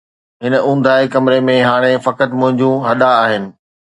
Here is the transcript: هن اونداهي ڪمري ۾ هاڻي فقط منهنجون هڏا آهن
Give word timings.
هن 0.43 0.53
اونداهي 0.67 1.05
ڪمري 1.13 1.37
۾ 1.49 1.57
هاڻي 1.69 1.93
فقط 2.07 2.29
منهنجون 2.39 2.75
هڏا 2.87 3.11
آهن 3.23 3.43